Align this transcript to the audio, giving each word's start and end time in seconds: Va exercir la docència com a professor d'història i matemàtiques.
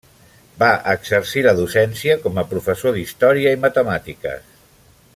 Va 0.61 0.69
exercir 0.93 1.43
la 1.47 1.53
docència 1.59 2.15
com 2.25 2.41
a 2.43 2.45
professor 2.55 2.97
d'història 2.99 3.53
i 3.59 3.61
matemàtiques. 3.67 4.61